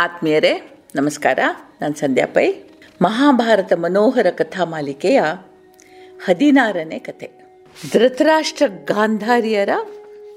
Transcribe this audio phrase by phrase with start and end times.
[0.00, 1.38] ಆತ್ಮೀಯರೇ, ನಮಸ್ಕಾರ.
[1.80, 2.52] ನಾನು ಸಂಧ್ಯಾ ಪೈ.
[3.02, 5.22] ಮಹಾಭಾರತ ಮನೋಹರ ಕಥಾ ಮಾಲಿಕೆಯ
[6.24, 7.30] ಹದಿನಾರನೇ ಕತೆ
[7.92, 9.68] ಧೃತರಾಷ್ಟ್ರ ಗಾಂಧಾರಿಯರ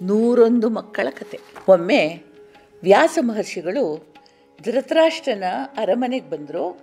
[0.02, 2.24] ನೂರೊಂದು ಮಕ್ಕಳ ಕತೆ ಒಮ್ಮೆ
[2.84, 4.14] ವ್ಯಾಸ ಮಹರ್ಷಿಗಳು
[4.64, 5.44] ಧೃತರಾಷ್ಟ್ರನ
[5.78, 6.80] ಅರಮನೆಗೆ ಬಂದರು.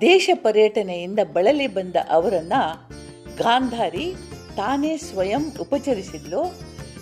[0.00, 2.88] ದೇಶ ಪರ್ಯಟನೆಯಿಂದ ಬಳಲಿ ಬಂದ ಅವರನ್ನು
[3.36, 4.14] ಗಾಂಧಾರಿ
[4.56, 6.58] ತಾನೇ ಸ್ವಯಂ ಉಪಚರಿಸಿದ್ಲು.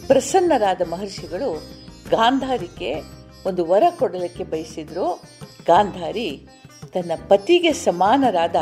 [0.06, 1.62] ಪ್ರಸನ್ನರಾದ ಮಹರ್ಷಿಗಳು
[2.10, 5.22] ಗಾಂಧಾರಿಗೆ ಒಂದು ವರ ಕೊಡಲಿಕ್ಕೆ ಬಯಸಿದ್ರು.
[5.66, 6.46] ಗಾಂಧಾರಿ
[6.94, 8.56] ತನ್ನ ಪತಿಗೆ ಸಮಾನರಾದ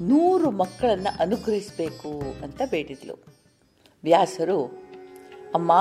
[0.00, 3.24] ನೂರು ಮಕ್ಕಳನ್ನು ಅನುಗ್ರಹಿಸಬೇಕು ಅಂತ ಬೇಡಿದ್ಲು.
[4.04, 4.64] ವ್ಯಾಸರು,
[5.54, 5.72] ಅಮ್ಮ,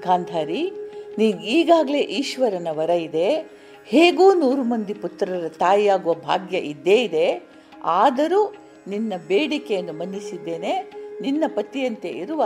[0.00, 0.70] ಗಾಂಧಾರಿ,
[1.18, 3.60] ನೀನು ಈಗಾಗಲೇ ಈಶ್ವರನ ವರ ಇದೆ.
[3.84, 7.48] ಹೇಗೂ ನೂರು ಮಂದಿ ಪುತ್ರರ ತಾಯಿಯಾಗುವ ಭಾಗ್ಯ ಇದ್ದೇ ಇದೆ.
[7.84, 8.54] ಆದರೂ
[8.88, 10.92] ನಿನ್ನ ಬೇಡಿಕೆಯನ್ನು ಮನ್ನಿಸಿದ್ದೇನೆ.
[11.20, 12.44] ನಿನ್ನ ಪತಿಯಂತೆ ಇರುವ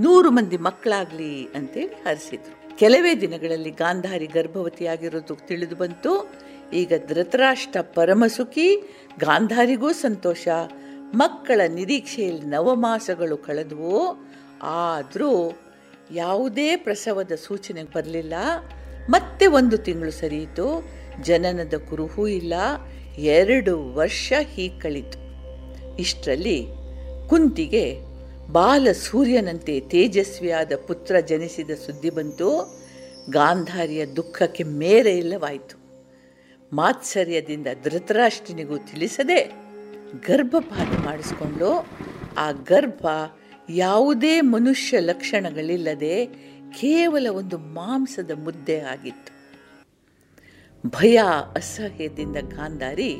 [0.00, 2.57] ನೂರು ಮಂದಿ ಮಕ್ಕಳಾಗಲಿ ಅಂತೇಳಿ ಹರಿಸಿದ್ರು.
[2.78, 6.30] ಕೆಲವೇ ದಿನಗಳಲ್ಲಿ ಗಾಂಧಾರಿ ಗರ್ಭವತಿಯಾಗಿರೋದು ತಿಳಿದು ಬಂತು.
[6.72, 8.76] ಈಗ ಧೃತರಾಷ್ಟ್ರ ಪರಮಸುಖಿ,
[9.18, 10.48] ಗಾಂಧಾರಿಗೂ ಸಂತೋಷ.
[11.14, 14.26] ಮಕ್ಕಳ ನಿರೀಕ್ಷೆಯಲ್ಲಿ ನವಮಾಸಗಳು ಕಳೆದವು.
[14.62, 15.58] ಆದರೂ
[16.10, 18.34] ಯಾವುದೇ ಪ್ರಸವದ ಸೂಚನೆ ಬರಲಿಲ್ಲ.
[19.10, 20.84] ಮತ್ತೆ ಒಂದು ತಿಂಗಳು ಸರಿಯಿತು.
[21.22, 22.54] ಜನನದ ಕುರುಹೂ ಇಲ್ಲ.
[23.18, 25.18] ಎರಡು ವರ್ಷ ಹೀಗೆ ಕಳಿತು
[25.96, 26.66] ಇಷ್ಟರಲ್ಲಿ
[27.28, 28.08] ಕುಂತಿಗೆ
[28.52, 32.77] ಬಾಲ ಸೂರ್ಯನಂತೆ ತೇಜಸ್ವಿಯಾದ ಪುತ್ರ ಜನಿಸಿದ ಸುದ್ದಿ ಬಂತು.
[33.30, 35.78] ಗಾಂಧಾರಿಯ ದುಃಖಕ್ಕೆ ಮೇರೆ ಇಲ್ಲವಾಯಿತು.
[36.72, 39.52] ಮಾತ್ಸರ್ಯದಿಂದ ಧೃತರಾಷ್ಟ್ರನಿಗೂ ತಿಳಿಸದೆ
[40.26, 41.86] ಗರ್ಭಪಾತ ಮಾಡಿಸ್ಕೊಂಡು
[42.38, 43.06] ಆ ಗರ್ಭ
[43.70, 46.26] ಯಾವುದೇ ಮನುಷ್ಯ ಲಕ್ಷಣಗಳಿಲ್ಲದೆ
[46.72, 49.38] ಕೇವಲ ಒಂದು ಮಾಂಸದ ಮುದ್ದೆ ಆಗಿತ್ತು.
[50.88, 51.20] ಭಯ,
[51.56, 53.16] ಅಸಹ್ಯದಿಂದ ಗಾಂಧಾರಿ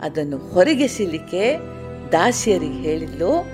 [0.00, 1.56] ಅದನ್ನು ಹೊರಗೆಸಲಿಕ್ಕೆ
[2.12, 3.44] ದಾಸಿಯರಿಗೆ ಹೇಳಿದ್ಲು,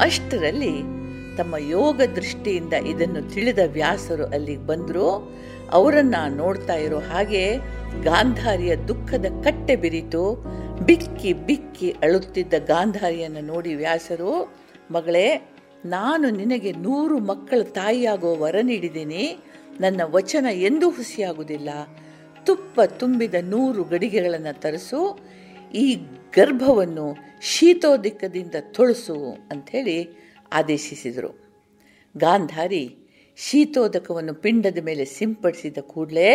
[0.00, 1.01] ಅಷ್ಟರಲ್ಲಿ
[1.36, 5.36] ತಮ್ಮ ಯೋಗ ದೃಷ್ಟಿಯಿಂದ ಇದನ್ನು ತಿಳಿದ ವ್ಯಾಸರು ಅಲ್ಲಿಗೆ ಬಂದರು.
[5.70, 7.56] ಅವರನ್ನು ನೋಡ್ತಾ ಇರೋ ಹಾಗೆ
[8.02, 10.44] ಗಾಂಧಾರಿಯ ದುಃಖದ ಕಟ್ಟೆ ಬಿರಿತು.
[10.86, 14.54] ಬಿಕ್ಕಿ ಬಿಕ್ಕಿ ಅಳುತ್ತಿದ್ದ ಗಾಂಧಾರಿಯನ್ನು ನೋಡಿ ವ್ಯಾಸರು,
[14.90, 15.50] ಮಗಳೇ,
[15.84, 19.38] ನಾನು ನಿನಗೆ ನೂರು ಮಕ್ಕಳ ತಾಯಿಯಾಗೋ ವರ ನೀಡಿದ್ದೀನಿ.
[19.80, 21.68] ನನ್ನ ವಚನ ಎಂದೂ ಹುಸಿಯಾಗುವುದಿಲ್ಲ.
[22.44, 25.18] ತುಪ್ಪ ತುಂಬಿದ ನೂರು ಗಡಿಗೆಗಳನ್ನು ತರಿಸು.
[25.74, 25.94] ಈ
[26.36, 30.21] ಗರ್ಭವನ್ನು ಶೀತೋದಿಕ್ಕದಿಂದ ತೊಳಸು ಅಂಥೇಳಿ
[30.52, 31.30] ಆದೇಶಿಸಿದರು.
[32.16, 32.96] ಗಾಂಧಾರಿ
[33.36, 36.30] ಶೀತೋದಕವನ್ನು ಪಿಂಡದ ಮೇಲೆ ಸಿಂಪಡಿಸಿದ ಕೂಡಲೇ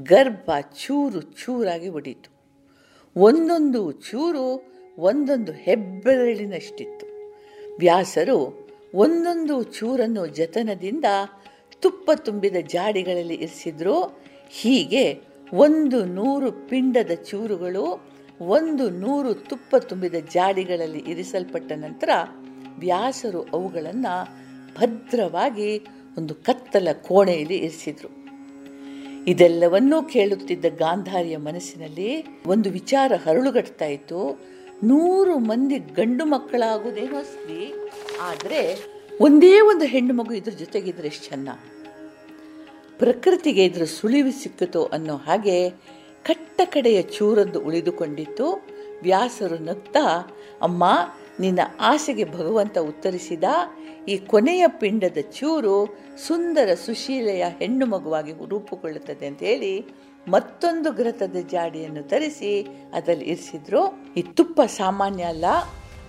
[0.00, 0.50] ಗರ್ಭ
[0.86, 2.30] ಚೂರು ಚೂರಾಗಿ ಒಡೀತು.
[3.16, 7.06] ಒಂದೊಂದು ಚೂರು ಒಂದೊಂದು ಹೆಬ್ಬೆರಳಿನಷ್ಟಿತ್ತು.
[7.78, 11.04] ವ್ಯಾಸರು ಒಂದೊಂದು ಚೂರನ್ನು ಜತನದಿಂದ
[11.80, 14.20] ತುಪ್ಪ ತುಂಬಿದ ಜಾಡಿಗಳಲ್ಲಿ ಇರಿಸಿದ್ರು.
[14.50, 15.20] ಹೀಗೆ
[15.52, 22.08] ಒಂದು ನೂರು ಪಿಂಡದ ಚೂರುಗಳು, ಒಂದು ನೂರು ತುಪ್ಪ ತುಂಬಿದ ಜಾಡಿಗಳಲ್ಲಿ ಇರಿಸಲ್ಪಟ್ಟ ನಂತರ
[22.78, 24.28] ವ್ಯಾಸರು ಅವುಗಳನ್ನು
[24.78, 25.86] ಭದ್ರವಾಗಿ
[26.18, 28.22] ಒಂದು ಕತ್ತಲ ಕೋಣೆಯಲ್ಲಿ ಇರಿಸಿದ್ರು.
[29.26, 34.40] ಇದೆಲ್ಲವನ್ನೂ ಕೇಳುತ್ತಿದ್ದ ಗಾಂಧಾರಿಯ ಮನಸ್ಸಿನಲ್ಲಿ ಒಂದು ವಿಚಾರ ಹರಳುಗಟ್ತಾ ಇತ್ತು.
[34.84, 37.74] ನೂರು ಮಂದಿ ಗಂಡು ಮಕ್ಕಳಾಗುವುದೇನೋ ಸರಿ
[38.20, 41.48] ಆದರೆ ಒಂದೇ ಒಂದು ಹೆಣ್ಣು ಮಗು ಇದ್ರ ಜೊತೆಗಿದ್ರೆ ಎಷ್ಟು ಚೆನ್ನ
[42.98, 45.70] ಪ್ರಕೃತಿಗೆ ಇದ್ರ ಸುಳಿವು ಸಿಕ್ಕಿತು ಅನ್ನೋ ಹಾಗೆ
[46.24, 48.66] ಕಟ್ಟ ಕಡೆಯ ಚೂರೊಂದು ಉಳಿದುಕೊಂಡಿತ್ತು.
[49.02, 50.30] ವ್ಯಾಸರು ನಗ್ತಾ,
[50.62, 50.84] ಅಮ್ಮ
[51.40, 53.44] ನಿನ್ನ ಆಸೆಗೆ ಭಗವಂತ ಉತ್ತರಿಸಿದ
[54.08, 59.86] ಈ ಕೊನೆಯ ಪಿಂಡದ ಚೂರು ಸುಂದರ ಸುಶೀಲೆಯ ಹೆಣ್ಣು ಮಗುವಾಗಿ ರೂಪುಗೊಳ್ಳುತ್ತದೆ ಅಂತ ಹೇಳಿ
[60.28, 64.04] ಮತ್ತೊಂದು ಗ್ರತದ ಜಾಡಿಯನ್ನು ತರಿಸಿ ಅದರಲ್ಲಿ ಇರಿಸಿದ್ರು.
[64.16, 65.44] ಈ ತುಪ್ಪ ಸಾಮಾನ್ಯ ಅಲ್ಲ,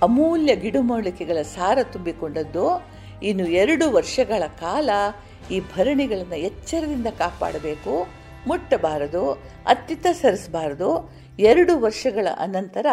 [0.02, 2.84] ಅಮೂಲ್ಯ ಗಿಡಮೂಲಿಕೆಗಳ ಸಾರ ತುಂಬಿಕೊಂಡದ್ದು.
[3.24, 4.90] ಇನ್ನು ಎರಡು ವರ್ಷಗಳ ಕಾಲ
[5.52, 8.08] ಈ ಭರಣಿಗಳನ್ನು ಎಚ್ಚರದಿಂದ ಕಾಪಾಡಬೇಕು.
[8.48, 9.32] ಮುಟ್ಟಬಾರದು,
[9.68, 11.14] ಅತ್ತಿತ್ತ ಸರಿಸಬಾರದು.
[11.40, 12.86] ಎರಡು ವರ್ಷಗಳ ಅನಂತರ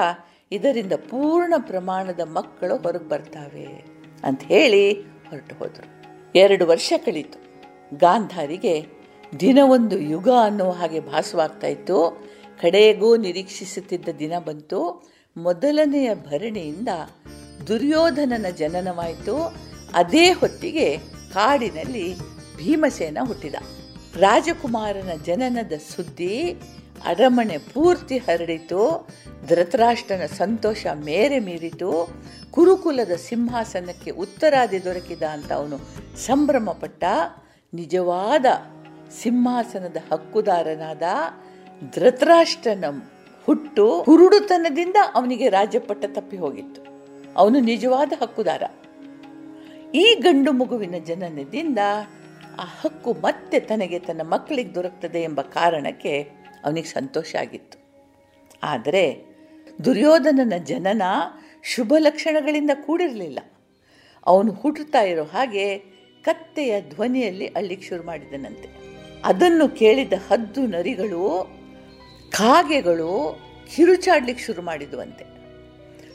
[0.53, 3.85] ಇದರಿಂದ ಪೂರ್ಣ ಪ್ರಮಾಣದ ಮಕ್ಕಳು ಹೊರಗೆ ಬರ್ತಾವೆ
[4.25, 6.05] ಅಂತ ಹೇಳಿ ಹೊರಟು ಹೋದರು.
[6.35, 7.39] ಎರಡು ವರ್ಷ ಕಳೀತು.
[7.99, 8.87] ಗಾಂಧಾರಿಗೆ
[9.41, 12.29] ದಿನವೊಂದು ಯುಗ ಅನ್ನೋ ಹಾಗೆ ಭಾಸವಾಗ್ತಾ ಇತ್ತು.
[12.61, 15.11] ಕಡೆಗೂ ನಿರೀಕ್ಷಿಸುತ್ತಿದ್ದ ದಿನ ಬಂತು.
[15.37, 16.89] ಮೊದಲನೆಯ ಭರಣಿಯಿಂದ
[17.69, 19.57] ದುರ್ಯೋಧನನ ಜನನವಾಯಿತು.
[19.95, 20.97] ಅದೇ ಹೊತ್ತಿಗೆ
[21.33, 22.17] ಕಾಡಿನಲ್ಲಿ
[22.57, 23.55] ಭೀಮಸೇನ ಹುಟ್ಟಿದ.
[24.17, 26.61] ರಾಜಕುಮಾರನ ಜನನದ ಸುದ್ದಿ
[27.05, 29.09] ಅರಮನೆ ಪೂರ್ತಿ ಹರಡಿತು.
[29.49, 32.09] ಧೃತರಾಷ್ಟ್ರನ ಸಂತೋಷ ಮೇರೆ ಮೀರಿತು.
[32.51, 35.79] ಕುರುಕುಲದ ಸಿಂಹಾಸನಕ್ಕೆ ಉತ್ತರಾದಿ ದೊರಕಿದ ಅಂತ ಅವನು
[36.17, 37.05] ಸಂಭ್ರಮಪಟ್ಟ.
[37.75, 38.47] ನಿಜವಾದ
[39.23, 41.03] ಸಿಂಹಾಸನದ ಹಕ್ಕುದಾರನಾದ
[41.95, 42.85] ಧೃತರಾಷ್ಟ್ರನ
[43.47, 46.83] ಹುಟ್ಟು ಹುರುಡುತನದಿಂದ ಅವನಿಗೆ ರಾಜ್ಯಪಟ್ಟ ತಪ್ಪಿ ಹೋಗಿತ್ತು.
[47.37, 48.63] ಅವನು ನಿಜವಾದ ಹಕ್ಕುದಾರ.
[49.95, 51.79] ಈ ಗಂಡು ಮಗುವಿನ ಜನನದಿಂದ
[52.59, 57.79] ಆ ಹಕ್ಕು ಮತ್ತೆ ತನಗೆ ತನ್ನ ಮಕ್ಕಳಿಗೆ ದೊರಕ್ತದೆ ಎಂಬ ಕಾರಣಕ್ಕೆ ಅವನಿಗೆ ಸಂತೋಷ ಆಗಿತ್ತು.
[58.63, 59.25] ಆದರೆ
[59.85, 61.03] ದುರ್ಯೋಧನನ ಜನನ
[61.63, 63.39] ಶುಭ ಲಕ್ಷಣಗಳಿಂದ ಕೂಡಿರಲಿಲ್ಲ.
[64.27, 65.79] ಅವನು ಹುಟ್ಟುತ್ತಾ ಇರೋ ಹಾಗೆ
[66.23, 68.69] ಕತ್ತೆಯ ಧ್ವನಿಯಲ್ಲಿ ಅಳ್ಳಿಕ್ಕೆ ಶುರು ಮಾಡಿದನಂತೆ.
[69.25, 71.51] ಅದನ್ನು ಕೇಳಿದ ಹದ್ದು ನರಿಗಳು,
[72.31, 73.39] ಕಾಗೆಗಳು
[73.77, 75.25] ಕಿರುಚಾಡ್ಲಿಕ್ಕೆ ಶುರು ಮಾಡಿದುವಂತೆ.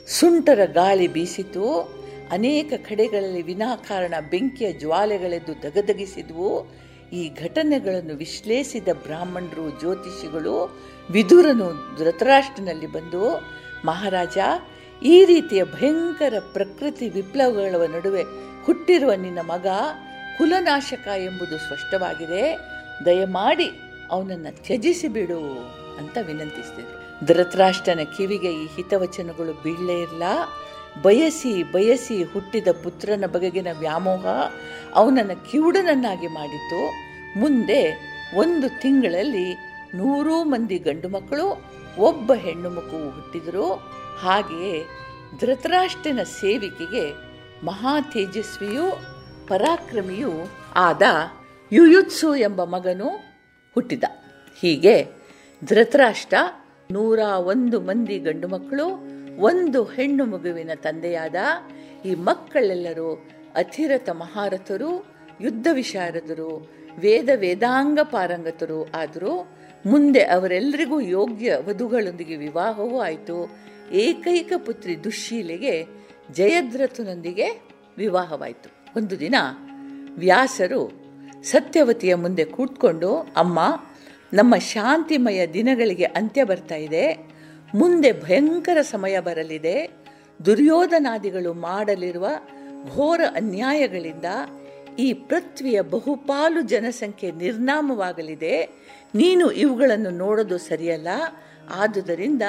[0.06, 1.96] ಸುಂಟರ ಗಾಳಿ ಬೀಸಿತು,
[2.30, 6.66] ಅನೇಕ ಕಡೆಗಳಲ್ಲಿ ವಿನಾಕಾರಣ ಬೆಂಕಿಯ ಜ್ವಾಲೆಗಳೆದ್ದು ದಗದಗಿಸಿದ್ವು
[7.12, 10.76] ಈ ಘಟನೆಗಳನ್ನು ವಿಶ್ಲೇಷಿಸಿದ ಬ್ರಾಹ್ಮಣರು, ಜ್ಯೋತಿಷಿಗಳು,
[11.10, 13.36] ವಿದುರನು ಧೃತರಾಷ್ಟ್ರನಲ್ಲಿ ಬಂದು,
[13.84, 14.38] ಮಹಾರಾಜ,
[15.02, 18.22] ಈ ರೀತಿಯ ಭಯಂಕರ ಪ್ರಕೃತಿ ವಿಪ್ಲವಗಳ ನಡುವೆ
[18.64, 19.66] ಹುಟ್ಟಿರುವ ನಿನ್ನ ಮಗ
[20.38, 22.56] ಕುಲನಾಶಕ ಎಂಬುದು ಸ್ಪಷ್ಟವಾಗಿದೆ.
[23.04, 23.70] ದಯಮಾಡಿ
[24.10, 25.58] ಅವನನ್ನು ತ್ಯಜಿಸಿ ಬಿಡು
[25.98, 27.26] ಅಂತ ವಿನಂತಿಸಿದರು.
[27.26, 30.22] ಧೃತರಾಷ್ಟ್ರನ ಕಿವಿಗೆ ಈ ಹಿತವಚನಗಳು ಬೀಳಲೇ ಇಲ್ಲ
[31.02, 34.26] ಬಯಸಿ ಬಯಸಿ ಹುಟ್ಟಿದ ಪುತ್ರನ ಬಗೆಗಿನ ವ್ಯಾಮೋಹ
[34.94, 36.92] ಅವನನ್ನು ಕಿವುಡನನ್ನಾಗಿ ಮಾಡಿತು
[37.40, 37.82] ಮುಂದೆ
[38.36, 39.54] ಒಂದು ತಿಂಗಳಲ್ಲಿ
[39.94, 41.64] ನೂರು ಮಂದಿ ಗಂಡು ಮಕ್ಕಳು,
[41.98, 43.74] ಒಬ್ಬ ಹೆಣ್ಣು ಮಕ್ಕಳು ಹುಟ್ಟಿದರು.
[44.20, 44.84] ಹಾಗೆಯೇ
[45.40, 47.14] ಧೃತರಾಷ್ಟ್ರನ ಸೇವಿಕೆಗೆ
[47.66, 48.90] ಮಹಾ ತೇಜಸ್ವಿಯೂ
[49.46, 50.30] ಪರಾಕ್ರಮಿಯೂ
[50.76, 51.02] ಆದ
[51.72, 53.08] ಯುಯುತ್ಸು ಎಂಬ ಮಗನು
[53.74, 54.04] ಹುಟ್ಟಿದ.
[54.60, 55.04] ಹೀಗೆ
[55.64, 56.36] ಧೃತರಾಷ್ಟ್ರ
[56.90, 61.34] ನೂರ ಒಂದು ಮಂದಿ ಗಂಡು ಮಕ್ಕಳು ಒಂದು ಹೆಣ್ಣು ಮಗುವಿನ ತಂದೆಯಾದ
[62.04, 63.14] ಈ ಮಕ್ಕಳೆಲ್ಲರೂ
[63.54, 65.06] ಅಧಿರಥ ಮಹಾರಥರು,
[65.40, 69.48] ಯುದ್ಧ ವಿಶಾರದರು, ವೇದ ವೇದಾಂಗ ಪಾರಂಗತರು ಆದರೂ
[69.86, 73.56] ಮುಂದೆ ಅವರೆಲ್ಲರಿಗೂ ಯೋಗ್ಯ ವಧುಗಳೊಂದಿಗೆ ವಿವಾಹವೂ ಆಯಿತು.
[73.92, 75.86] ಏಕೈಕ ಪುತ್ರಿ ದುಶ್ಶೀಲೆಗೆ
[76.32, 77.68] ಜಯದ್ರಥನೊಂದಿಗೆ
[77.98, 78.70] ವಿವಾಹವಾಯಿತು.
[78.96, 79.34] ಒಂದು ದಿನ
[80.18, 80.92] ವ್ಯಾಸರು
[81.42, 83.60] ಸತ್ಯವತಿಯ ಮುಂದೆ ಕೂತ್ಕೊಂಡು, ಅಮ್ಮ,
[84.32, 87.25] ನಮ್ಮ ಶಾಂತಿಮಯ ದಿನಗಳಿಗೆ ಅಂತ್ಯ ಬರ್ತಾ ಇದೆ.
[87.74, 89.90] ಮುಂದೆ ಭಯಂಕರ ಸಮಯ ಬರಲಿದೆ.
[90.44, 92.28] ದುರ್ಯೋಧನಾದಿಗಳು ಮಾಡಲಿರುವ
[92.94, 94.24] ಘೋರ ಅನ್ಯಾಯಗಳಿಂದ
[94.98, 98.64] ಈ ಪೃಥ್ವಿಯ ಬಹುಪಾಲು ಜನಸಂಖ್ಯೆ ನಿರ್ನಾಮವಾಗಲಿದೆ.
[99.14, 101.08] ನೀನು ಇವುಗಳನ್ನು ನೋಡೋದು ಸರಿಯಲ್ಲ.
[101.70, 102.42] ಆದುದರಿಂದ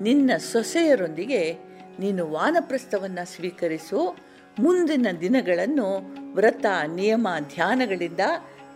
[0.00, 1.52] ನಿನ್ನ ಸೊಸೆಯರೊಂದಿಗೆ
[1.98, 4.16] ನೀನು ವಾನಪ್ರಸ್ಥವನ್ನು ಸ್ವೀಕರಿಸು.
[4.58, 8.20] ಮುಂದಿನ ದಿನಗಳನ್ನು ವ್ರತ, ನಿಯಮ, ಧ್ಯಾನಗಳಿಂದ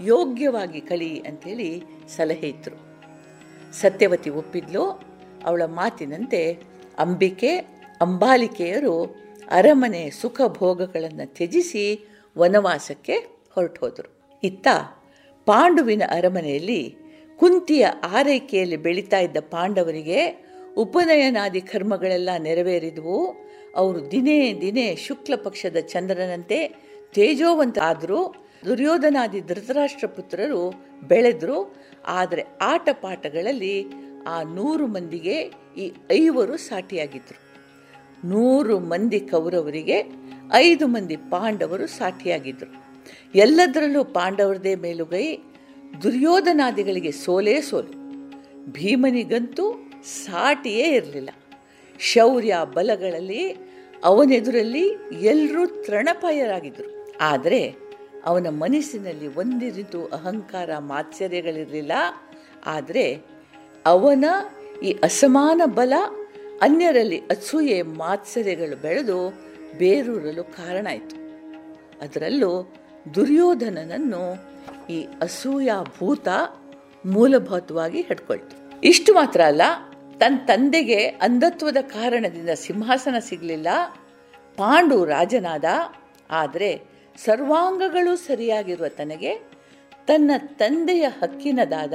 [0.00, 1.82] ಯೋಗ್ಯವಾಗಿ ಕಳಿ ಅಂಥೇಳಿ
[2.16, 2.76] ಸಲಹೆ ಇದ್ರು.
[3.72, 5.09] ಸತ್ಯವತಿ ಒಪ್ಪಿದ್ಲು.
[5.44, 6.42] ಅವಳ ಮಾತಿನಂತೆ
[6.98, 7.56] ಅಂಬಿಕೆ,
[8.00, 8.94] ಅಂಬಾಲಿಕೆಯರು
[9.50, 11.84] ಅರಮನೆ ಸುಖ ಭೋಗಗಳನ್ನು ತ್ಯಜಿಸಿ
[12.38, 13.16] ವನವಾಸಕ್ಕೆ
[13.54, 14.68] ಹೊರಟು ಹೋದರು ಇತ್ತ
[15.46, 16.96] ಪಾಂಡುವಿನ ಅರಮನೆಯಲ್ಲಿ
[17.38, 20.20] ಕುಂತಿಯ ಆರೈಕೆಯಲ್ಲಿ ಬೆಳೀತಾ ಇದ್ದ ಪಾಂಡವರಿಗೆ
[20.76, 23.36] ಉಪನಯನಾದಿ ಕರ್ಮಗಳೆಲ್ಲ ನೆರವೇರಿದವು.
[23.76, 26.58] ಅವರು ದಿನೇ ದಿನೇ ಶುಕ್ಲ ಪಕ್ಷದ ಚಂದ್ರನಂತೆ
[27.14, 28.34] ತೇಜೋವಂತ ಆದರೂ
[28.64, 30.62] ದುರ್ಯೋಧನಾದಿ ಧೃತರಾಷ್ಟ್ರ ಪುತ್ರರು
[31.08, 31.58] ಬೆಳೆದ್ರು.
[32.06, 33.86] ಆದರೆ ಆಟ ಪಾಠಗಳಲ್ಲಿ
[34.28, 35.42] ಆ ನೂರು ಮಂದಿಗೆ
[35.76, 37.50] ಈ ಐವರು ಸಾಟಿಯಾಗಿದ್ದರು
[38.28, 40.02] ನೂರು ಮಂದಿ ಕೌರವರಿಗೆ
[40.52, 42.90] ಐದು ಮಂದಿ ಪಾಂಡವರು ಸಾಟಿಯಾಗಿದ್ದರು
[43.34, 45.38] ಎಲ್ಲದರಲ್ಲೂ ಪಾಂಡವರದೇ ಮೇಲುಗೈ,
[46.02, 48.00] ದುರ್ಯೋಧನಾದಿಗಳಿಗೆ ಸೋಲೇ ಸೋಲು.
[48.72, 51.30] ಭೀಮನಿಗಂತೂ ಸಾಟಿಯೇ ಇರಲಿಲ್ಲ.
[51.98, 53.56] ಶೌರ್ಯ ಬಲಗಳಲ್ಲಿ,
[54.04, 54.88] ಅವನೆದುರಲ್ಲಿ
[55.20, 57.74] ಎಲ್ಲರೂ ತೃಣಪಾಯರಾಗಿದ್ದರು ಆದರೆ
[58.24, 61.92] ಅವನ ಮನಸ್ಸಿನಲ್ಲಿ ಒಂದಿರಿತು ಅಹಂಕಾರ ಮಾತ್ಸರ್ಯಗಳಿರಲಿಲ್ಲ.
[62.66, 63.18] ಆದರೆ
[63.86, 64.24] ಅವನ
[64.82, 65.92] ಈ ಅಸಮಾನ ಬಲ
[66.62, 69.30] ಅನ್ಯರಲ್ಲಿ ಅಸೂಯೆ ಮಾತ್ಸರ್ಯಗಳು ಬೆಳೆದು
[69.78, 71.16] ಬೇರೂರಲು ಕಾರಣ ಆಯಿತು.
[72.00, 72.72] ಅದರಲ್ಲೂ
[73.14, 74.22] ದುರ್ಯೋಧನನನ್ನು
[74.90, 76.28] ಈ ಅಸೂಯ ಭೂತ
[77.06, 78.80] ಮೂಲಭೂತವಾಗಿ ಹಿಡ್ಕೊಳ್ತು.
[78.84, 79.62] ಇಷ್ಟು ಮಾತ್ರ ಅಲ್ಲ,
[80.18, 83.66] ತನ್ನ ತಂದೆಗೆ ಅಂಧತ್ವದ ಕಾರಣದಿಂದ ಸಿಂಹಾಸನ ಸಿಗಲಿಲ್ಲ,
[84.56, 85.64] ಪಾಂಡು ರಾಜನಾದ,
[86.30, 89.49] ಆದರೆ ಸರ್ವಾಂಗಗಳು ಸರಿಯಾಗಿರುವ ತನಗೆ
[90.10, 91.94] ತನ್ನ ತಂದೆಯ ಹಕ್ಕಿನದಾದ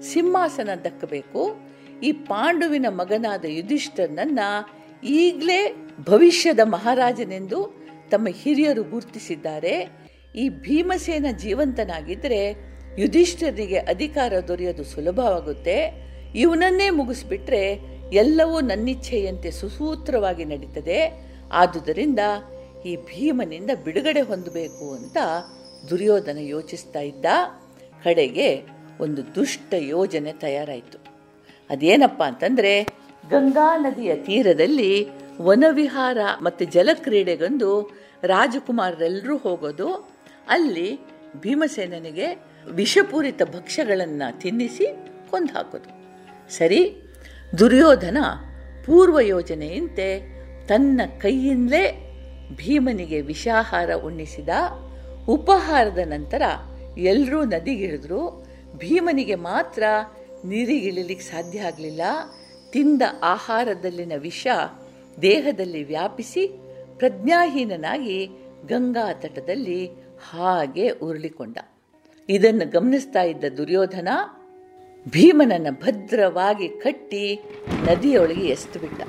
[0.00, 1.56] ಸಿಂಹಾಸನ ದಕ್ಕಬೇಕು
[2.02, 4.38] ಈ ಪಾಂಡುವಿನ ಮಗನಾದ ಯುಧಿಷ್ಠರನನ್ನ
[5.04, 5.74] ಈಗಲೇ
[6.10, 7.58] ಭವಿಷ್ಯದ ಮಹಾರಾಜನೆಂದು
[8.10, 9.88] ತಮ್ಮ ಹಿರಿಯರು ಗುರುತಿಸಿದ್ದಾರೆ.
[10.36, 12.40] ಈ ಭೀಮಸೇನ ಜೀವಂತನಾಗಿದ್ದರೆ
[12.98, 15.78] ಯುಧಿಷ್ಠರಿಗೆ ಅಧಿಕಾರ ದೊರೆಯೋದು ಸುಲಭವಾಗುತ್ತೆ.
[16.34, 17.64] ಇವನನ್ನೇ ಮುಗಿಸ್ಬಿಟ್ರೆ
[18.12, 21.00] ಎಲ್ಲವೂ ನನ್ನಿಚ್ಛೆಯಂತೆ ಸುಸೂತ್ರವಾಗಿ ನಡೀತದೆ.
[21.52, 22.18] ಆದುದರಿಂದ
[22.86, 25.16] ಈ ಭೀಮನಿಂದ ಬಿಡುಗಡೆ ಹೊಂದಬೇಕು ಅಂತ
[25.90, 27.26] ದುರ್ಯೋಧನ ಯೋಚಿಸ್ತಾ ಇದ್ದ
[28.04, 28.48] ಕಡೆಗೆ
[29.00, 30.98] ಒಂದು ದುಷ್ಟ ಯೋಜನೆ ತಯಾರಾಯಿತು.
[31.70, 32.72] ಅದೇನಪ್ಪ ಅಂತಂದರೆ
[33.30, 34.92] ಗಂಗಾ ನದಿಯ ತೀರದಲ್ಲಿ
[35.40, 37.70] ವನವಿಹಾರ ಮತ್ತು ಜಲಕ್ರೀಡೆಗೊಂದು
[38.32, 39.88] ರಾಜಕುಮಾರರೆಲ್ಲರೂ ಹೋಗೋದು,
[40.48, 40.88] ಅಲ್ಲಿ
[41.42, 42.28] ಭೀಮಸೇನನಿಗೆ
[42.70, 44.86] ವಿಷಪೂರಿತ ಭಕ್ಷ್ಯಗಳನ್ನು ತಿನ್ನಿಸಿ
[45.30, 45.90] ಕೊಂದು ಹಾಕೋದು
[46.58, 46.80] ಸರಿ,
[47.58, 48.18] ದುರ್ಯೋಧನ
[48.86, 50.08] ಪೂರ್ವ ಯೋಜನೆಯಂತೆ
[50.68, 51.84] ತನ್ನ ಕೈಯಿಂದಲೇ
[52.56, 54.48] ಭೀಮನಿಗೆ ವಿಷಾಹಾರ ಉಣ್ಣಿಸಿದ
[55.28, 56.42] ಉಪಹಾರದ ನಂತರ
[56.98, 58.46] ಎಲ್ಲರೂ ನದಿಗಿಳಿದ್ರು.
[58.78, 59.82] ಭೀಮನಿಗೆ ಮಾತ್ರ
[60.44, 62.00] ನೀರಿಗಿಳಿಲಿಕ್ಕೆ ಸಾಧ್ಯ ಆಗಲಿಲ್ಲ.
[62.70, 64.46] ತಿಂದ ಆಹಾರದಲ್ಲಿನ ವಿಷ
[65.22, 66.46] ದೇಹದಲ್ಲಿ ವ್ಯಾಪಿಸಿ
[66.96, 68.26] ಪ್ರಜ್ಞಾಹೀನನಾಗಿ
[68.66, 69.86] ಗಂಗಾ ತಟದಲ್ಲಿ
[70.30, 71.58] ಹಾಗೆ ಉರುಳಿಕೊಂಡ.
[72.28, 74.08] ಇದನ್ನು ಗಮನಿಸ್ತಾ ಇದ್ದ ದುರ್ಯೋಧನ
[75.08, 77.40] ಭೀಮನನ್ನು ಭದ್ರವಾಗಿ ಕಟ್ಟಿ
[77.84, 79.02] ನದಿಯೊಳಗೆ ಎಸ್ತು ಬಿಟ್ಟ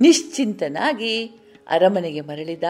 [0.00, 1.26] ನಿಶ್ಚಿಂತನಾಗಿ
[1.68, 2.64] ಅರಮನೆಗೆ ಮರಳಿದ.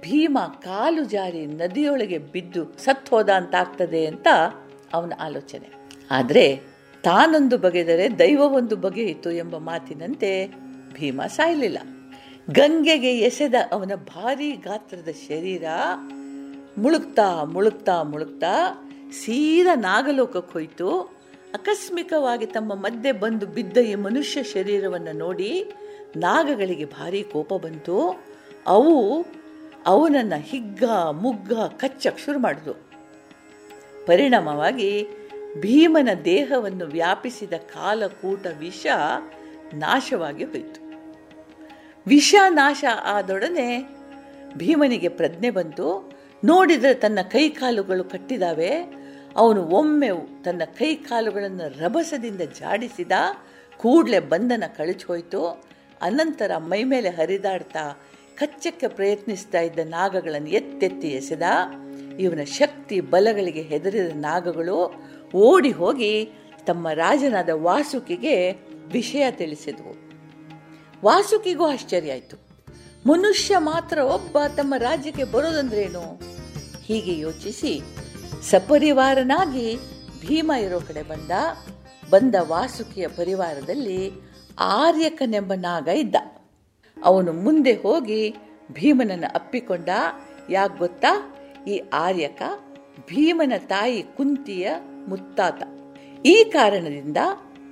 [0.00, 4.26] ಭೀಮ ಕಾಲು ಜಾರಿ ನದಿಯೊಳಗೆ ಬಿದ್ದು ಸತ್ತೋದ ಅಂತಾಗ್ತದೆ ಅಂತ
[4.92, 5.68] ಅವನ ಆಲೋಚನೆ.
[6.10, 6.60] ಆದರೆ
[7.02, 10.54] ತಾನೊಂದು ಬಗೆದರೆ ದೈವವೊಂದು ಬಗೆಯಿತು ಎಂಬ ಮಾತಿನಂತೆ
[10.92, 11.78] ಭೀಮ ಸಾಯಲಿಲ್ಲ.
[12.50, 15.64] ಗಂಗೆಗೆ ಎಸೆದ ಅವನ ಭಾರೀ ಗಾತ್ರದ ಶರೀರ
[16.78, 21.02] ಮುಳುಗ್ತಾ ಮುಳುಗ್ತಾ ಮುಳುಗ್ತಾ ಸೀದಾ ನಾಗಲೋಕಕ್ಕೆ ಹೋಯಿತು.
[21.54, 25.72] ಆಕಸ್ಮಿಕವಾಗಿ ತಮ್ಮ ಮಧ್ಯೆ ಬಂದು ಬಿದ್ದ ಈ ಮನುಷ್ಯ ಶರೀರವನ್ನು ನೋಡಿ
[26.16, 28.24] ನಾಗಗಳಿಗೆ ಭಾರಿ ಕೋಪ ಬಂತು.
[28.66, 29.26] ಅವು
[29.86, 32.72] ಅವನನ್ನು ಹಿಗ್ಗ, ಮುಗ್ಗ ಕಚ್ಚಕ್ಕೆ ಶುರು ಮಾಡಿದ್ರು
[34.06, 35.06] ಪರಿಣಾಮವಾಗಿ
[35.60, 38.86] ಭೀಮನ ದೇಹವನ್ನು ವ್ಯಾಪಿಸಿದ ಕಾಲಕೂಟ ವಿಷ
[39.74, 40.84] ನಾಶವಾಗಿ ಹೋಯಿತು.
[42.06, 43.96] ವಿಷ ನಾಶ ಆದೊಡನೆ
[44.54, 46.12] ಭೀಮನಿಗೆ ಪ್ರಜ್ಞೆ ಬಂತು.
[46.44, 48.70] ನೋಡಿದರೆ ತನ್ನ ಕೈ ಕಾಲುಗಳು ಕಟ್ಟಿದಾವೆ.
[49.36, 50.10] ಅವನು ಒಮ್ಮೆ
[50.44, 53.12] ತನ್ನ ಕೈ ಕಾಲುಗಳನ್ನು ರಭಸದಿಂದ ಜಾಡಿಸಿದ
[53.76, 55.46] ಕೂಡಲೇ ಬಂಧನ ಕಳಚಿ ಹೋಯಿತು.
[56.02, 58.02] ಅನಂತರ ಮೈಮೇಲೆ ಹರಿದಾಡ್ತಾ
[58.38, 61.42] ಕಚ್ಚಕ್ಕೆ ಪ್ರಯತ್ನಿಸ್ತಾ ಇದ್ದ ನಾಗಗಳನ್ನು ಎತ್ತೆತ್ತಿ ಎಸೆದ.
[62.18, 64.94] ಇವನ ಶಕ್ತಿ ಬಲಗಳಿಗೆ ಹೆದರಿದ ನಾಗಗಳು
[65.34, 66.30] ಓಡಿ ಹೋಗಿ
[66.66, 68.52] ತಮ್ಮ ರಾಜನಾದ ವಾಸುಕಿಗೆ
[68.86, 69.94] ವಿಷಯ ತಿಳಿಸಿದವು.
[71.04, 72.36] ವಾಸುಕಿಗೂ ಆಶ್ಚರ್ಯ ಆಯಿತು.
[73.06, 76.20] ಮನುಷ್ಯ ಮಾತ್ರ ಒಬ್ಬ ತಮ್ಮ ರಾಜ್ಯಕ್ಕೆ ಬರೋದಂದ್ರೇನು
[76.82, 77.80] ಹೀಗೆ ಯೋಚಿಸಿ
[78.42, 79.76] ಸಪರಿವಾರನಾಗಿ
[80.20, 81.30] ಭೀಮ ಇರೋ ಕಡೆ ಬಂದ.
[82.10, 84.10] ಬಂದ ವಾಸುಕಿಯ ಪರಿವಾರದಲ್ಲಿ
[84.58, 86.16] ಆರ್ಯಕನೆಂಬ ನಾಗ ಇದ್ದ.
[87.04, 88.34] ಅವನು ಮುಂದೆ ಹೋಗಿ
[88.72, 89.88] ಭೀಮನನ್ನು ಅಪ್ಪಿಕೊಂಡ.
[90.50, 91.36] ಯಾಕೆ ಗೊತ್ತಾ?
[91.68, 92.42] ಈ ಆರ್ಯಕ
[93.06, 94.70] ಭೀಮನ ತಾಯಿ ಕುಂತಿಯ
[95.08, 95.62] ಮುತ್ತಾತ.
[96.26, 97.16] ಈ ಕಾರಣದಿಂದ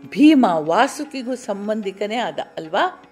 [0.09, 3.05] ಭೀಮ ವಾಸುಕಿಗೂ ಸಂಬಂಧಿಕನೇ ಆದ ಅಲ್ವಾ?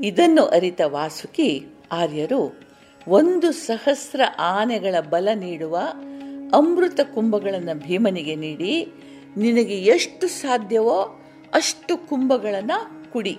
[0.00, 2.60] ಇದನ್ನು ಅರಿತ ವಾಸುಕಿ ಆರ್ಯರು
[3.08, 5.78] ಒಂದು ಸಹಸ್ರ ಆನೆಗಳ ಬಲ ನೀಡುವ
[6.54, 8.92] ಅಮೃತ ಕುಂಭಗಳನ್ನು ಭೀಮನಿಗೆ ನೀಡಿ,
[9.36, 11.20] ನಿನಗೆ ಎಷ್ಟು ಸಾಧ್ಯವೋ
[11.54, 13.38] ಅಷ್ಟು ಕುಂಭಗಳನ್ನು ಕುಡಿ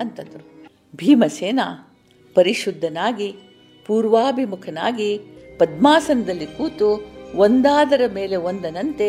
[0.00, 0.51] ಅಂತಂದರು.
[0.96, 1.60] ಭೀಮಸೇನ
[2.34, 3.34] ಪರಿಶುದ್ಧನಾಗಿ,
[3.86, 5.10] ಪೂರ್ವಾಭಿಮುಖನಾಗಿ
[5.58, 6.88] ಪದ್ಮಾಸನದಲ್ಲಿ ಕೂತು
[7.36, 9.08] ಒಂದಾದರ ಮೇಲೆ ಒಂದನಂತೆ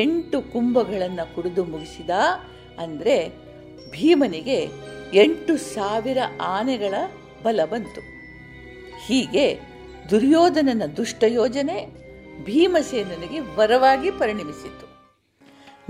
[0.00, 2.10] ಎಂಟು ಕುಂಭಗಳನ್ನು ಕುಡಿದು ಮುಗಿಸಿದ
[2.78, 3.16] ಅಂದರೆ
[3.90, 4.68] ಭೀಮನಿಗೆ
[5.14, 6.94] ಎಂಟು ಸಾವಿರ ಆನೆಗಳ
[7.42, 8.00] ಬಲ ಬಂತು.
[9.06, 9.60] ಹೀಗೆ
[10.10, 11.78] ದುರ್ಯೋಧನನ ದುಷ್ಟ ಯೋಜನೆ
[12.44, 14.86] ಭೀಮಸೇನನಿಗೆ ವರವಾಗಿ ಪರಿಣಮಿಸಿತು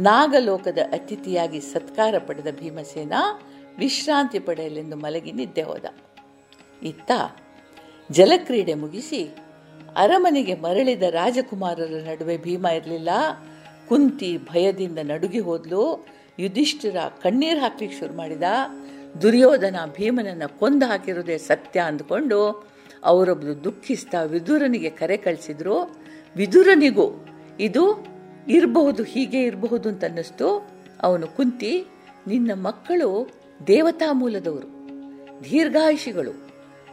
[0.03, 3.15] ನಾಗಲೋಕದ ಅತಿಥಿಯಾಗಿ ಸತ್ಕಾರ ಪಡೆದ ಭೀಮಸೇನ
[3.79, 5.85] ವಿಶ್ರಾಂತಿ ಪಡೆಯಲೆಂದು ಮಲಗಿ ನಿದ್ದೆ ಹೋದ.
[6.83, 7.13] ಇತ್ತ
[8.13, 9.35] ಜಲಕ್ರೀಡೆ ಮುಗಿಸಿ
[9.97, 13.09] ಅರಮನೆಗೆ ಮರಳಿದ ರಾಜಕುಮಾರರ ನಡುವೆ ಭೀಮ ಇರಲಿಲ್ಲ.
[13.89, 16.07] ಕುಂತಿ ಭಯದಿಂದ ನಡುಗಿ ಹೋದ್ಲು.
[16.39, 18.43] ಯುಧಿಷ್ಠಿರ ಕಣ್ಣೀರು ಹಾಕ್ಲಿಕ್ಕೆ ಶುರು ಮಾಡಿದ.
[19.23, 22.69] ದುರ್ಯೋಧನ ಭೀಮನನ್ನು ಕೊಂದು ಹಾಕಿರೋದೇ ಸತ್ಯ ಅಂದ್ಕೊಂಡು
[23.05, 25.97] ಅವರೊಬ್ಬರು ದುಃಖಿಸ್ತಾ ವಿದುರನಿಗೆ ಕರೆ ಕಳಿಸಿದ್ರು.
[26.37, 27.27] ವಿದುರನಿಗೂ
[27.61, 28.07] ಇದು
[28.49, 30.69] ಇರಬಹುದು ಹೀಗೆ ಇರಬಹುದು ಅಂತ ಅನ್ನಿಸ್ತು.
[31.03, 31.87] ಅವನು ಕುಂತಿ,
[32.27, 33.29] ನಿನ್ನ ಮಕ್ಕಳು
[33.67, 34.69] ದೇವತಾ ಮೂಲದವರು,
[35.45, 36.31] ದೀರ್ಘಾಯುಷಿಗಳು,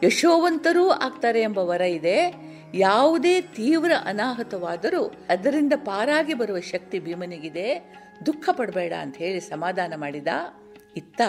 [0.03, 2.35] ಯಶೋವಂತರೂ ಆಗ್ತಾರೆ ಎಂಬ ವರ ಇದೆ.
[2.73, 7.95] ಯಾವುದೇ ತೀವ್ರ ಅನಾಹುತವಾದರೂ ಅದರಿಂದ ಪಾರಾಗಿ ಬರುವ ಶಕ್ತಿ ಭೀಮನಿಗಿದೆ.
[8.25, 10.27] ದುಃಖ ಪಡಬೇಡ ಅಂತ ಹೇಳಿ ಸಮಾಧಾನ ಮಾಡಿದ.
[10.97, 11.21] ಇತ್ತ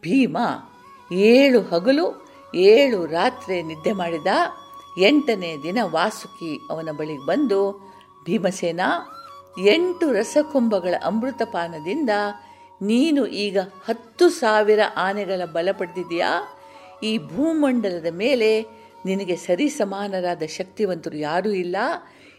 [0.00, 0.38] ಭೀಮ
[1.12, 4.26] ಏಳು ಹಗಲು, ಏಳು ರಾತ್ರಿ ನಿದ್ದೆ ಮಾಡಿದ.
[5.00, 7.92] ಎಂಟನೇ ದಿನ ವಾಸುಕಿ ಅವನ ಬಳಿಗೆ ಬಂದು
[8.24, 8.80] ಭೀಮಸೇನ,
[9.66, 12.10] ಎಂಟು ರಸಕುಂಭಗಳ ಅಮೃತಪಾನದಿಂದ
[12.82, 16.58] ನೀನು ಈಗ ಹತ್ತು ಸಾವಿರ ಆನೆಗಳ ಬಲ ಪಡೆದಿದೆಯಾ
[17.02, 18.62] ಈ ಭೂಮಂಡಲದ ಮೇಲೆ
[19.06, 21.76] ನಿನಗೆ ಸರಿ ಸಮಾನರಾದ ಶಕ್ತಿವಂತರು ಯಾರೂ ಇಲ್ಲ.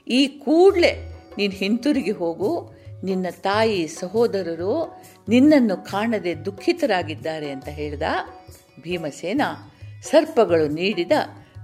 [0.08, 2.78] ಈ ಕೂಡಲೇ ನೀನು ಹಿಂತಿರುಗಿ ಹೋಗು.
[3.04, 8.02] ನಿನ್ನ ತಾಯಿ ಸಹೋದರರು ನಿನ್ನನ್ನು ಕಾಣದೆ ದುಃಖಿತರಾಗಿದ್ದಾರೆ ಅಂತ ಹೇಳಿದ
[8.82, 9.42] ಭೀಮಸೇನ.
[10.02, 11.12] ಸರ್ಪಗಳು ನೀಡಿದ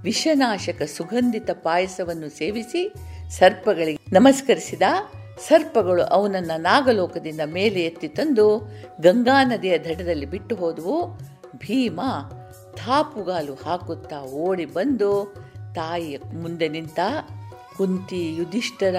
[0.03, 2.93] ವಿಷನಾಶಕ ಸುಗಂಧಿತ ಪಾಯಸವನ್ನು ಸೇವಿಸಿ
[3.29, 4.81] ಸರ್ಪಗಳಿಗೆ ನಮಸ್ಕರಿಸಿದ.
[5.39, 8.59] ಸರ್ಪಗಳು ಅವನನ್ನು ನಾಗಲೋಕದಿಂದ ಮೇಲೆ ಎತ್ತಿ ತಂದು
[9.01, 11.19] ಗಂಗಾ ನದಿಯ ದಡದಲ್ಲಿ ಬಿಟ್ಟು ಹೋದವು.
[11.57, 12.01] ಭೀಮ
[12.75, 15.35] ಥಾಪುಗಾಲು ಹಾಕುತ್ತಾ ಓಡಿ ಬಂದು
[15.75, 16.99] ತಾಯಿಯ ಮುಂದೆ ನಿಂತ
[17.77, 18.95] ಕುಂತಿ ಯುಧಿಷ್ಠರ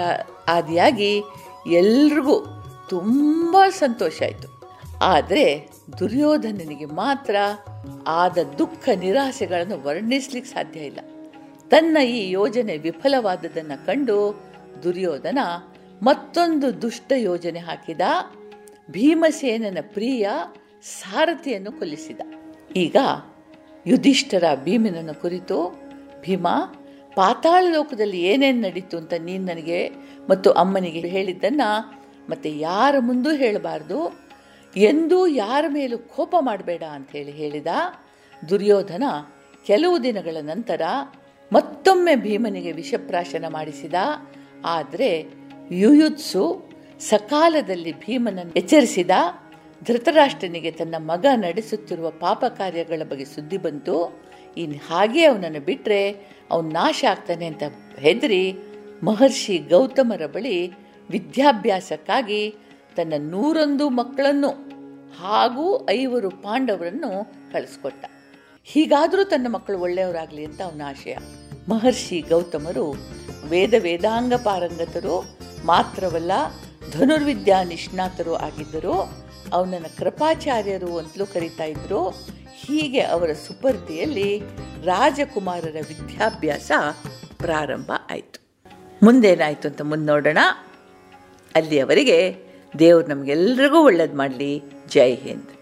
[0.47, 1.23] ಆದಿಯಾಗಿ
[1.71, 2.45] ಎಲ್ರಿಗೂ
[2.89, 4.55] ತುಂಬ ಸಂತೋಷ ಆಯಿತು.
[5.01, 7.35] ಆದರೆ ದುರ್ಯೋಧನನಿಗೆ ಮಾತ್ರ
[8.07, 10.99] ಆದ ದುಃಖ ನಿರಾಸೆಗಳನ್ನು ವರ್ಣಿಸ್ಲಿಕ್ಕೆ ಸಾಧ್ಯ ಇಲ್ಲ.
[11.69, 14.43] ತನ್ನ ಈ ಯೋಜನೆ ವಿಫಲವಾದದನ್ನು ಕಂಡು
[14.83, 15.39] ದುರ್ಯೋಧನ
[16.01, 18.01] ಮತ್ತೊಂದು ದುಷ್ಟ ಯೋಜನೆ ಹಾಕಿದ
[18.91, 20.29] ಭೀಮಸೇನನ ಪ್ರಿಯ
[20.83, 22.21] ಸಾರಥಿಯನ್ನು ಕೊಲ್ಲಿಸಿದ.
[22.75, 22.95] ಈಗ
[23.87, 25.69] ಯುಧಿಷ್ಠರ ಭೀಮನನ್ನು ಕುರಿತು,
[26.21, 26.47] ಭೀಮ,
[27.15, 29.91] ಪಾತಾಳ ಲೋಕದಲ್ಲಿ ಏನೇನು ನಡೀತು ಅಂತ ನೀನು ನನಗೆ
[30.29, 31.91] ಮತ್ತು ಅಮ್ಮನಿಗೆ ಹೇಳಿದ್ದನ್ನು
[32.29, 34.25] ಮತ್ತೆ ಯಾರ ಮುಂದೂ ಹೇಳಬಾರ್ದು.
[34.75, 37.67] ಎಂದೂ ಯಾರ ಮೇಲೂ ಕೋಪ ಮಾಡಬೇಡ ಅಂತ ಹೇಳಿ ಹೇಳಿದ
[38.49, 39.03] ದುರ್ಯೋಧನ
[39.67, 40.81] ಕೆಲವು ದಿನಗಳ ನಂತರ
[41.53, 43.93] ಮತ್ತೊಮ್ಮೆ ಭೀಮನಿಗೆ ವಿಷಪ್ರಾಶನ ಮಾಡಿಸಿದ.
[44.65, 45.23] ಆದರೆ
[45.71, 49.11] ಯುಯುತ್ಸು ಸಕಾಲದಲ್ಲಿ ಭೀಮನನ್ನು ಎಚ್ಚರಿಸಿದ
[49.83, 54.21] ಧೃತರಾಷ್ಟ್ರನಿಗೆ ತನ್ನ ಮಗ ನಡೆಸುತ್ತಿರುವ ಪಾಪ ಕಾರ್ಯಗಳ ಬಗ್ಗೆ ಸುದ್ದಿ ಬಂತು.
[54.57, 56.11] ಇನ್ನು ಹಾಗೆ ಅವನನ್ನು ಬಿಟ್ಟರೆ
[56.51, 57.63] ಅವನು ನಾಶ ಆಗ್ತಾನೆ ಅಂತ
[57.99, 58.55] ಹೆದರಿ
[59.03, 60.71] ಮಹರ್ಷಿ ಗೌತಮರ ಬಳಿ
[61.09, 62.55] ವಿದ್ಯಾಭ್ಯಾಸಕ್ಕಾಗಿ
[62.95, 64.49] ತನ್ನ ನೂರೊಂದು ಮಕ್ಕಳನ್ನು
[65.21, 68.05] ಹಾಗೂ ಐವರು ಪಾಂಡವರನ್ನು ಕಳಿಸ್ಕೊಟ್ಟ.
[68.63, 71.17] ಹೀಗಾದರೂ ತನ್ನ ಮಕ್ಕಳು ಒಳ್ಳೆಯವರಾಗಲಿ ಅಂತ ಅವನ ಆಶಯ.
[71.69, 72.95] ಮಹರ್ಷಿ ಗೌತಮರು
[73.49, 76.31] ವೇದ ವೇದಾಂಗ ಪಾರಂಗತರು ಮಾತ್ರವಲ್ಲ,
[76.91, 79.25] ಧನುರ್ವಿದ್ಯಾ ನಿಷ್ಣಾತರು ಆಗಿದ್ದರು.
[79.53, 82.09] ಅವನನ್ನು ಕೃಪಾಚಾರ್ಯರು ಅಂತಲೂ ಕರಿತಾ ಇದ್ದರು
[82.55, 84.41] ಹೀಗೆ ಅವರ ಸುಪರ್ದಿಯಲ್ಲಿ
[84.83, 86.71] ರಾಜಕುಮಾರರ ವಿದ್ಯಾಭ್ಯಾಸ
[87.37, 88.39] ಪ್ರಾರಂಭ ಆಯಿತು.
[89.03, 90.37] ಮುಂದೇನಾಯಿತು ಅಂತ ಮುಂದೆ ನೋಡೋಣ.
[91.55, 92.37] ಅಲ್ಲಿಯವರೆಗೆ
[92.79, 94.63] ದೇವರು ನಮಗೆಲ್ರಿಗೂ ಒಳ್ಳೇದು ಮಾಡಲಿ.
[94.87, 95.54] ಜೈ ಹಿಂದ್.